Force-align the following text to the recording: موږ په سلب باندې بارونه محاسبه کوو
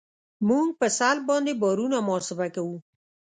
موږ 0.47 0.67
په 0.79 0.87
سلب 0.97 1.23
باندې 1.29 1.59
بارونه 1.61 1.97
محاسبه 2.07 2.47
کوو 2.55 2.77